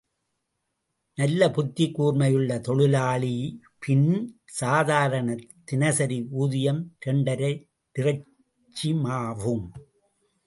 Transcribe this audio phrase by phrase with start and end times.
[1.13, 3.35] நல்ல புத்திக் கூர்மையுள்ள தொழிலாளி
[3.79, 4.07] பின்
[4.59, 7.69] சாதாரணத் தினசரி ஊதியம் இரண்டரை
[7.99, 9.67] டிரச்சிமாவாகும்.